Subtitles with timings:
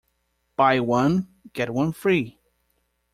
[0.55, 2.39] Buy one, get one free.